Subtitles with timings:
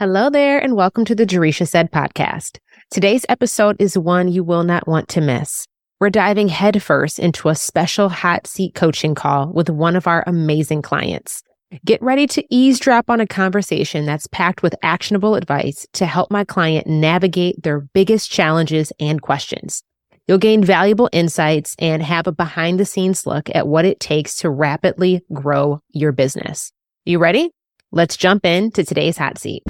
[0.00, 2.56] Hello there, and welcome to the Jereshia Said podcast.
[2.90, 5.66] Today's episode is one you will not want to miss.
[6.00, 10.80] We're diving headfirst into a special hot seat coaching call with one of our amazing
[10.80, 11.42] clients.
[11.84, 16.44] Get ready to eavesdrop on a conversation that's packed with actionable advice to help my
[16.44, 19.82] client navigate their biggest challenges and questions.
[20.26, 24.36] You'll gain valuable insights and have a behind the scenes look at what it takes
[24.36, 26.72] to rapidly grow your business.
[27.04, 27.50] You ready?
[27.92, 29.64] Let's jump into today's hot seat.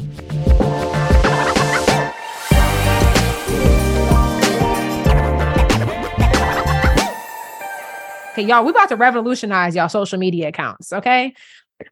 [8.32, 11.32] Okay, y'all, we're about to revolutionize y'all social media accounts, okay?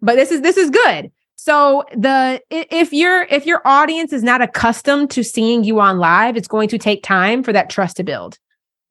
[0.02, 1.10] But this is this is good.
[1.36, 6.36] So the if your if your audience is not accustomed to seeing you on live,
[6.36, 8.38] it's going to take time for that trust to build.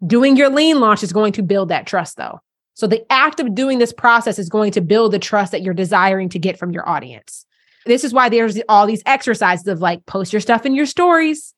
[0.06, 2.40] Doing your lean launch is going to build that trust though.
[2.78, 5.74] So the act of doing this process is going to build the trust that you're
[5.74, 7.44] desiring to get from your audience.
[7.88, 11.56] This is why there's all these exercises of like post your stuff in your stories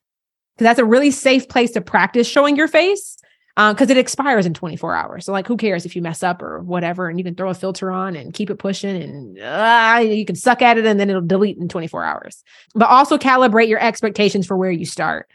[0.56, 3.18] because that's a really safe place to practice showing your face
[3.54, 5.26] because um, it expires in 24 hours.
[5.26, 7.54] So like, who cares if you mess up or whatever, and you can throw a
[7.54, 11.10] filter on and keep it pushing, and uh, you can suck at it, and then
[11.10, 12.42] it'll delete in 24 hours.
[12.74, 15.28] But also calibrate your expectations for where you start.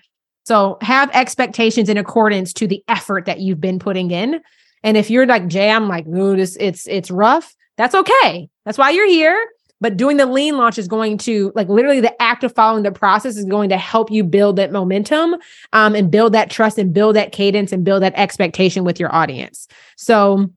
[0.46, 4.42] So have expectations in accordance to the effort that you've been putting in,
[4.86, 7.54] and if you're like Jay, I'm like, ooh, this it's it's rough.
[7.76, 8.48] That's okay.
[8.64, 9.50] That's why you're here.
[9.82, 12.92] But doing the lean launch is going to like literally the act of following the
[12.92, 15.36] process is going to help you build that momentum
[15.74, 19.14] um, and build that trust and build that cadence and build that expectation with your
[19.14, 19.68] audience.
[19.98, 20.50] So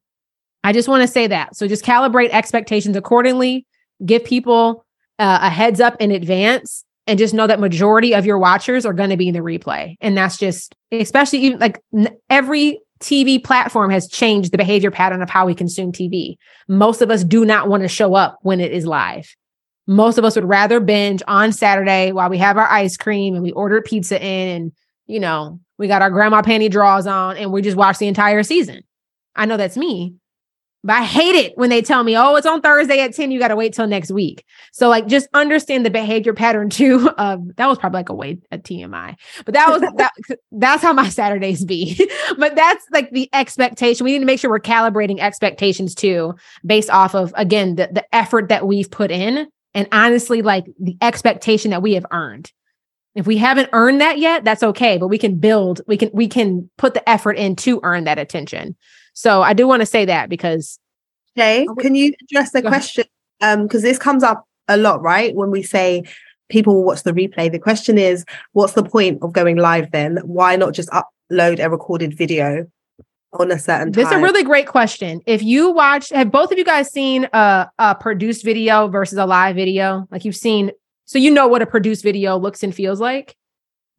[0.63, 1.57] I just want to say that.
[1.57, 3.67] So just calibrate expectations accordingly.
[4.05, 4.85] Give people
[5.19, 8.93] uh, a heads up in advance and just know that majority of your watchers are
[8.93, 11.81] going to be in the replay and that's just especially even like
[12.29, 16.37] every TV platform has changed the behavior pattern of how we consume TV.
[16.69, 19.35] Most of us do not want to show up when it is live.
[19.87, 23.43] Most of us would rather binge on Saturday while we have our ice cream and
[23.43, 24.73] we order pizza in and,
[25.07, 28.43] you know, we got our grandma panty draws on and we just watch the entire
[28.43, 28.83] season.
[29.35, 30.17] I know that's me.
[30.85, 33.41] But I hate it when they tell me, oh, it's on Thursday at 10, you
[33.41, 34.45] got to wait till next week.
[34.73, 37.11] So, like, just understand the behavior pattern too.
[37.19, 40.13] Of that was probably like a way a TMI, but that was that
[40.53, 42.09] that's how my Saturdays be.
[42.39, 44.05] but that's like the expectation.
[44.05, 46.35] We need to make sure we're calibrating expectations too,
[46.65, 50.97] based off of again the, the effort that we've put in and honestly, like the
[51.01, 52.53] expectation that we have earned.
[53.15, 56.29] If we haven't earned that yet, that's okay, but we can build, we can we
[56.29, 58.77] can put the effort in to earn that attention.
[59.19, 60.79] So I do want to say that because
[61.37, 63.05] Jay, can you address the question?
[63.41, 65.35] Um, because this comes up a lot, right?
[65.35, 66.05] When we say
[66.49, 70.19] people will watch the replay, the question is, what's the point of going live then?
[70.19, 72.69] Why not just upload a recorded video
[73.33, 75.21] on a certain This is a really great question.
[75.27, 79.27] If you watch, have both of you guys seen a, a produced video versus a
[79.27, 80.07] live video?
[80.13, 80.71] Like you've seen,
[81.07, 83.35] so you know what a produced video looks and feels like.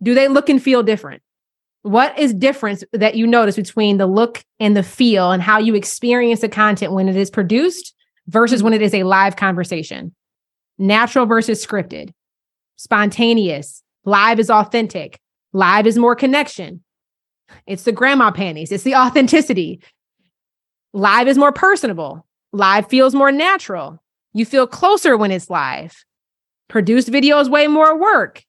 [0.02, 1.22] Do they look and feel different?
[1.84, 5.76] What is difference that you notice between the look and the feel and how you
[5.76, 7.94] experience the content when it is produced
[8.28, 10.14] versus when it is a live conversation?
[10.78, 12.14] Natural versus scripted,
[12.76, 15.20] spontaneous, live is authentic,
[15.54, 16.84] live is more connection.
[17.66, 19.82] It's the grandma panties, it's the authenticity.
[20.92, 24.02] Live is more personable, live feels more natural.
[24.34, 26.04] You feel closer when it's live.
[26.68, 28.44] Produced video is way more work.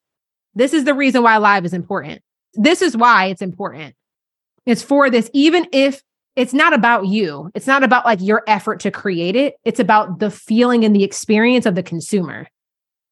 [0.54, 2.22] This is the reason why live is important.
[2.54, 3.94] This is why it's important.
[4.66, 6.02] It's for this, even if
[6.36, 9.54] it's not about you, it's not about like your effort to create it.
[9.64, 12.48] It's about the feeling and the experience of the consumer.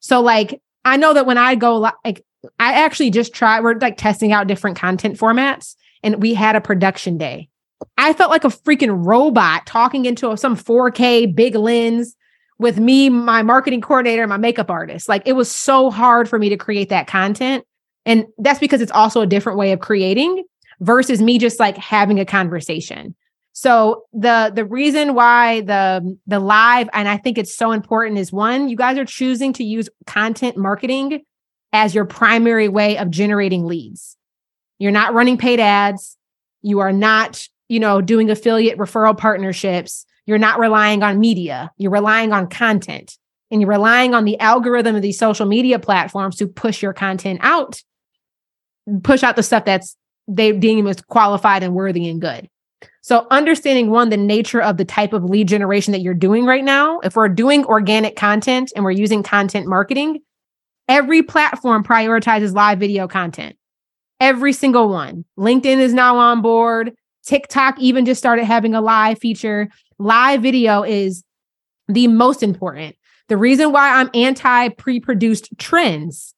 [0.01, 2.25] So, like, I know that when I go, like,
[2.61, 6.61] I actually just try, we're like testing out different content formats, and we had a
[6.61, 7.49] production day.
[7.97, 12.17] I felt like a freaking robot talking into some 4K big lens
[12.59, 15.09] with me, my marketing coordinator, my makeup artist.
[15.09, 17.65] Like, it was so hard for me to create that content
[18.09, 20.43] and that's because it's also a different way of creating
[20.81, 23.15] versus me just like having a conversation.
[23.53, 28.33] So the the reason why the the live and I think it's so important is
[28.33, 31.23] one, you guys are choosing to use content marketing
[31.75, 34.17] as your primary way of generating leads.
[34.79, 36.17] You're not running paid ads.
[36.63, 40.07] You are not, you know, doing affiliate referral partnerships.
[40.25, 41.73] You're not relying on media.
[41.77, 43.19] You're relying on content.
[43.51, 47.41] And you're relying on the algorithm of these social media platforms to push your content
[47.43, 47.83] out
[49.03, 49.97] push out the stuff that's
[50.27, 52.49] they deem as qualified and worthy and good.
[53.01, 56.63] So understanding one, the nature of the type of lead generation that you're doing right
[56.63, 57.01] now.
[57.01, 60.21] If we're doing organic content and we're using content marketing,
[60.89, 63.57] every platform prioritizes live video content.
[64.21, 65.25] Every single one.
[65.39, 66.93] LinkedIn is now on board.
[67.25, 69.69] TikTok even just started having a live feature.
[69.99, 71.25] Live video is
[71.89, 72.97] the most important
[73.29, 76.35] The reason why I'm anti pre-produced trends,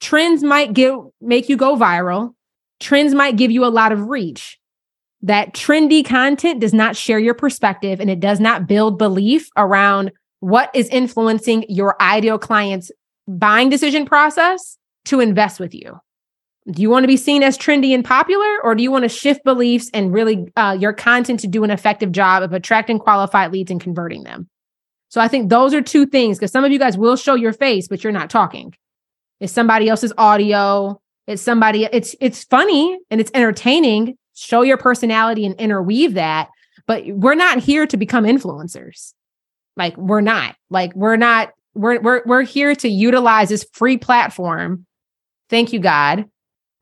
[0.00, 2.34] trends might give make you go viral.
[2.80, 4.58] Trends might give you a lot of reach.
[5.22, 10.12] That trendy content does not share your perspective and it does not build belief around
[10.40, 12.90] what is influencing your ideal client's
[13.26, 14.76] buying decision process
[15.06, 15.98] to invest with you.
[16.70, 19.08] Do you want to be seen as trendy and popular, or do you want to
[19.08, 23.52] shift beliefs and really uh, your content to do an effective job of attracting qualified
[23.52, 24.48] leads and converting them?
[25.08, 27.52] So I think those are two things because some of you guys will show your
[27.52, 28.74] face, but you're not talking.
[29.44, 30.98] It's somebody else's audio.
[31.26, 31.84] It's somebody.
[31.84, 34.16] It's it's funny and it's entertaining.
[34.34, 36.48] Show your personality and interweave that.
[36.86, 39.12] But we're not here to become influencers.
[39.76, 40.56] Like we're not.
[40.70, 41.52] Like we're not.
[41.74, 44.86] We're we're we're here to utilize this free platform.
[45.50, 46.24] Thank you, God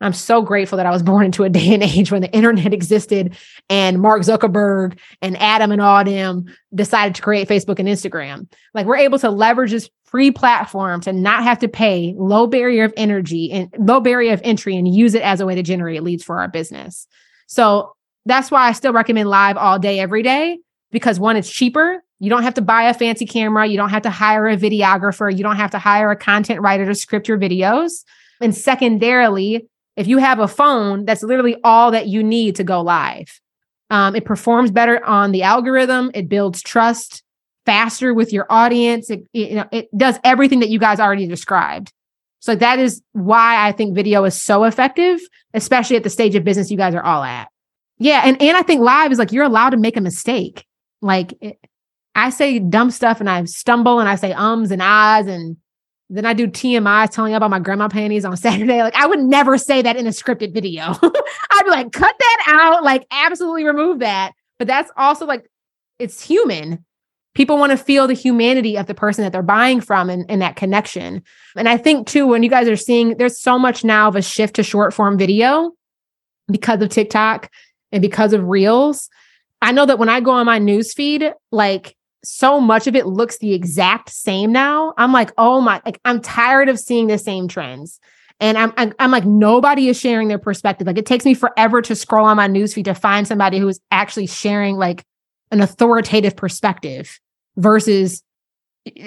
[0.02, 2.74] I'm so grateful that I was born into a day and age when the internet
[2.74, 3.36] existed
[3.70, 6.44] and Mark Zuckerberg and Adam and all them
[6.74, 8.52] decided to create Facebook and Instagram.
[8.74, 12.84] Like we're able to leverage this free platform to not have to pay low barrier
[12.84, 16.02] of energy and low barrier of entry and use it as a way to generate
[16.02, 17.08] leads for our business.
[17.46, 20.58] So that's why I still recommend live all day, every day,
[20.90, 22.04] because one, it's cheaper.
[22.18, 23.66] You don't have to buy a fancy camera.
[23.66, 25.34] You don't have to hire a videographer.
[25.34, 28.04] You don't have to hire a content writer to script your videos.
[28.42, 29.66] And secondarily,
[29.96, 33.40] if you have a phone, that's literally all that you need to go live.
[33.88, 36.10] Um, it performs better on the algorithm.
[36.12, 37.22] It builds trust
[37.66, 39.10] faster with your audience.
[39.10, 41.92] It, it, you know, it does everything that you guys already described.
[42.40, 45.20] So that is why I think video is so effective,
[45.54, 47.48] especially at the stage of business you guys are all at.
[47.98, 50.66] Yeah, and and I think live is like you're allowed to make a mistake.
[51.00, 51.58] Like it,
[52.16, 55.56] I say dumb stuff and I stumble and I say ums and ahs and
[56.10, 58.82] then I do TMI telling you about my grandma panties on Saturday.
[58.82, 60.82] Like I would never say that in a scripted video.
[61.02, 64.32] I'd be like, cut that out, like absolutely remove that.
[64.58, 65.48] But that's also like
[66.00, 66.84] it's human.
[67.34, 70.42] People want to feel the humanity of the person that they're buying from and, and
[70.42, 71.22] that connection.
[71.56, 74.22] And I think too, when you guys are seeing, there's so much now of a
[74.22, 75.72] shift to short form video
[76.50, 77.50] because of TikTok
[77.90, 79.08] and because of reels.
[79.62, 83.06] I know that when I go on my news feed, like so much of it
[83.06, 84.92] looks the exact same now.
[84.98, 87.98] I'm like, oh my, like I'm tired of seeing the same trends.
[88.40, 90.86] And I'm, I'm, I'm like, nobody is sharing their perspective.
[90.86, 93.80] Like it takes me forever to scroll on my newsfeed to find somebody who is
[93.90, 95.04] actually sharing like
[95.52, 97.20] an authoritative perspective
[97.56, 98.24] versus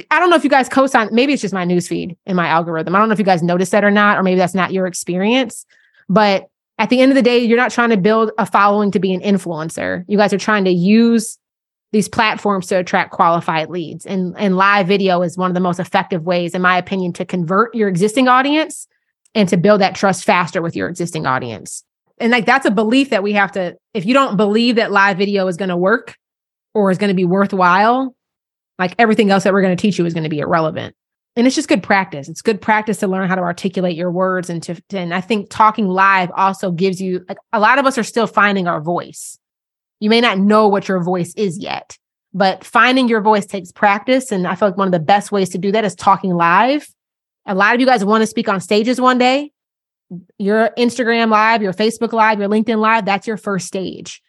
[0.10, 2.96] I don't know if you guys co-sign, maybe it's just my newsfeed in my algorithm.
[2.96, 4.88] I don't know if you guys notice that or not, or maybe that's not your
[4.88, 5.66] experience.
[6.08, 6.48] But
[6.78, 9.14] at the end of the day, you're not trying to build a following to be
[9.14, 10.06] an influencer.
[10.08, 11.38] You guys are trying to use
[11.92, 14.06] these platforms to attract qualified leads.
[14.06, 17.26] And, and live video is one of the most effective ways, in my opinion, to
[17.26, 18.88] convert your existing audience
[19.34, 21.84] and to build that trust faster with your existing audience.
[22.18, 25.18] And like that's a belief that we have to, if you don't believe that live
[25.18, 26.16] video is going to work
[26.76, 28.16] or is going to be worthwhile,
[28.78, 30.94] like everything else that we're going to teach you is going to be irrelevant.
[31.38, 32.30] And it's just good practice.
[32.30, 35.50] It's good practice to learn how to articulate your words and to, and I think
[35.50, 39.40] talking live also gives you like a lot of us are still finding our voice.
[40.00, 41.98] You may not know what your voice is yet,
[42.34, 44.32] but finding your voice takes practice.
[44.32, 46.88] And I feel like one of the best ways to do that is talking live.
[47.46, 49.52] A lot of you guys want to speak on stages one day.
[50.38, 54.22] Your Instagram live, your Facebook live, your LinkedIn live, that's your first stage.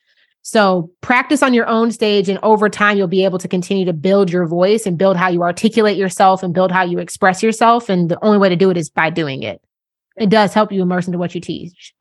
[0.47, 3.93] So practice on your own stage, and over time, you'll be able to continue to
[3.93, 7.89] build your voice and build how you articulate yourself and build how you express yourself.
[7.89, 9.61] And the only way to do it is by doing it.
[10.17, 11.93] It does help you immerse into what you teach.